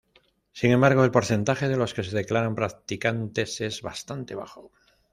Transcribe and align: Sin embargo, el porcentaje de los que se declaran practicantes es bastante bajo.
Sin 0.51 0.71
embargo, 0.71 1.03
el 1.05 1.11
porcentaje 1.11 1.69
de 1.69 1.77
los 1.77 1.93
que 1.93 2.03
se 2.03 2.15
declaran 2.15 2.55
practicantes 2.55 3.61
es 3.61 3.83
bastante 3.83 4.33
bajo. 4.33 4.71